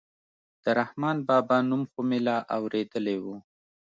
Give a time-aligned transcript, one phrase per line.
[0.63, 3.25] د رحمان بابا نوم خو مې لا اورېدلى و.